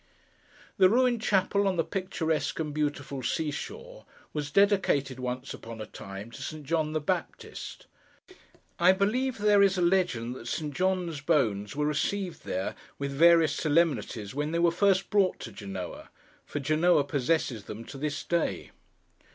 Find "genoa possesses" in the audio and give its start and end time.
16.59-17.65